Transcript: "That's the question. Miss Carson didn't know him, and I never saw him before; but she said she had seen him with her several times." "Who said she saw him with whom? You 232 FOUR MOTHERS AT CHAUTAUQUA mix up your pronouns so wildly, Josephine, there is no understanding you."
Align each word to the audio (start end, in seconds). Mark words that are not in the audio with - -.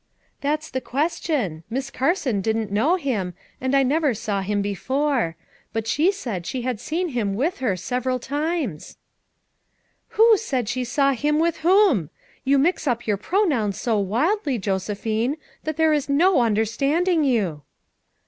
"That's 0.41 0.71
the 0.71 0.81
question. 0.81 1.61
Miss 1.69 1.91
Carson 1.91 2.41
didn't 2.41 2.71
know 2.71 2.95
him, 2.95 3.35
and 3.61 3.75
I 3.75 3.83
never 3.83 4.15
saw 4.15 4.41
him 4.41 4.59
before; 4.63 5.35
but 5.73 5.85
she 5.85 6.11
said 6.11 6.47
she 6.47 6.63
had 6.63 6.79
seen 6.79 7.09
him 7.09 7.35
with 7.35 7.59
her 7.59 7.77
several 7.77 8.17
times." 8.17 8.97
"Who 10.17 10.37
said 10.37 10.67
she 10.67 10.83
saw 10.85 11.11
him 11.13 11.37
with 11.37 11.57
whom? 11.57 12.09
You 12.43 12.57
232 12.57 12.57
FOUR 12.57 12.57
MOTHERS 12.57 12.57
AT 12.57 12.57
CHAUTAUQUA 12.57 12.63
mix 12.63 12.87
up 12.87 13.07
your 13.07 13.17
pronouns 13.17 13.79
so 13.79 13.99
wildly, 13.99 14.57
Josephine, 14.57 15.37
there 15.65 15.93
is 15.93 16.09
no 16.09 16.39
understanding 16.41 17.23
you." 17.23 17.61